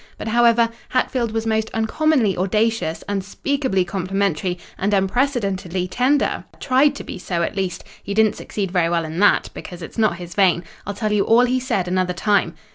[0.17, 7.43] But, however, Hatfield was most uncommonly audacious, unspeakably complimentary, and unprecedentedly tender—tried to be so,
[7.43, 10.63] at least—he didn't succeed very well in that, because it's not his vein.
[10.87, 12.55] I'll tell you all he said another time."